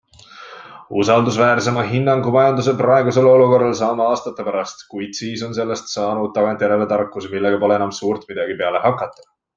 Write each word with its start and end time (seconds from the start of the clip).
Usaldusväärsema 1.01 1.81
hinnangu 1.89 2.33
majanduse 2.35 2.73
praegusele 2.79 3.29
olukorrale 3.33 3.77
saame 3.81 4.03
aastate 4.07 4.47
pärast, 4.49 4.83
kuid 4.95 5.15
siis 5.21 5.45
on 5.49 5.55
sellest 5.59 5.93
saanud 5.95 6.35
tagantjärele 6.39 6.89
tarkus, 6.95 7.29
millega 7.37 7.61
pole 7.65 7.79
enam 7.81 7.93
suurt 8.01 8.27
midagi 8.33 8.61
peale 8.65 8.83
hakata. 8.89 9.29